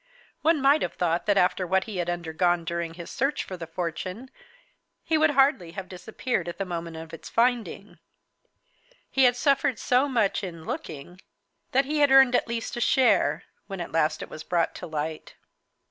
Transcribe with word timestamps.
One 0.41 0.59
might 0.63 0.81
have 0.81 0.95
thought 0.95 1.27
that 1.27 1.37
after 1.37 1.67
what 1.67 1.83
he 1.83 1.97
had 1.97 2.09
undergone 2.09 2.65
during 2.65 2.95
his 2.95 3.11
search 3.11 3.43
for 3.43 3.55
the 3.55 3.67
fortune 3.67 4.31
he 5.03 5.15
would 5.15 5.29
hardly 5.29 5.73
have 5.73 5.87
disappeared 5.87 6.47
at 6.47 6.57
the 6.57 6.65
moment 6.65 6.97
of 6.97 7.13
its 7.13 7.29
finding. 7.29 7.99
He 9.11 9.25
had 9.25 9.35
suffered 9.35 9.77
so 9.77 10.09
much 10.09 10.43
in 10.43 10.65
looking, 10.65 11.21
that 11.71 11.85
he 11.85 11.99
had 11.99 12.09
earned 12.09 12.33
at 12.33 12.47
least 12.47 12.75
a 12.75 12.81
share, 12.81 13.43
when 13.67 13.79
at 13.79 13.91
last 13.91 14.23
it 14.23 14.29
was 14.31 14.43
brought 14.43 14.73
to 14.73 14.87
light. 14.87 15.35